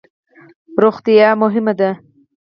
[0.83, 1.89] روغتیا مهمه ده